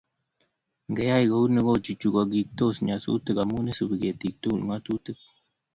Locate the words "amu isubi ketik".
3.41-4.35